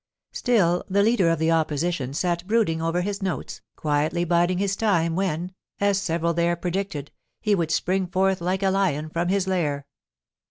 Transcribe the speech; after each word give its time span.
Still 0.31 0.83
the 0.89 1.03
leader 1.03 1.29
of 1.29 1.37
the 1.37 1.51
Opposition 1.51 2.11
sat 2.15 2.47
brooding 2.47 2.81
over 2.81 3.01
his 3.01 3.21
notes, 3.21 3.61
quietly 3.75 4.23
biding 4.25 4.57
his 4.57 4.75
time 4.75 5.15
when, 5.15 5.51
as 5.79 6.01
several 6.01 6.33
there 6.33 6.55
predicted, 6.55 7.11
he 7.39 7.53
would 7.53 7.69
spring 7.69 8.07
forth 8.07 8.41
like 8.41 8.63
a 8.63 8.71
lion 8.71 9.11
from 9.11 9.27
his 9.27 9.45
lair. 9.45 9.85